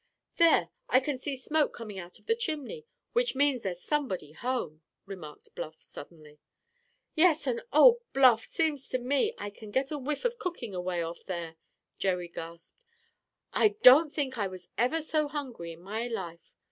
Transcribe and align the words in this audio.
"There, 0.37 0.71
I 0.89 0.99
can 0.99 1.19
see 1.19 1.35
smoke 1.37 1.75
coming 1.75 1.99
up 1.99 2.05
out 2.05 2.17
of 2.17 2.25
the 2.25 2.33
chimney, 2.35 2.87
which 3.13 3.35
means 3.35 3.61
there's 3.61 3.83
somebody 3.83 4.31
home!" 4.31 4.81
remarked 5.05 5.53
Bluff 5.53 5.79
suddenly. 5.83 6.39
"Yes, 7.13 7.45
and, 7.45 7.61
oh, 7.71 8.01
Bluff, 8.11 8.43
seems 8.43 8.89
to 8.89 8.97
me 8.97 9.35
I 9.37 9.51
can 9.51 9.69
get 9.69 9.91
a 9.91 9.99
whiff 9.99 10.25
of 10.25 10.39
cooking 10.39 10.73
away 10.73 11.03
off 11.03 11.19
here!" 11.27 11.55
Jerry 11.99 12.29
gasped. 12.29 12.83
"I 13.53 13.75
don't 13.83 14.11
think 14.11 14.39
I 14.39 14.47
was 14.47 14.69
ever 14.75 15.03
so 15.03 15.27
hungry 15.27 15.71
in 15.71 15.81
my 15.81 16.07
life. 16.07 16.55